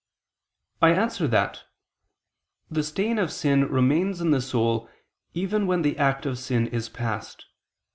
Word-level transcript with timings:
I 0.81 0.93
answer 0.93 1.27
that, 1.27 1.65
The 2.71 2.81
stain 2.81 3.19
of 3.19 3.31
sin 3.31 3.65
remains 3.67 4.19
in 4.19 4.31
the 4.31 4.41
soul 4.41 4.89
even 5.35 5.67
when 5.67 5.83
the 5.83 5.95
act 5.99 6.25
of 6.25 6.39
sin 6.39 6.65
is 6.65 6.89
past. 6.89 7.45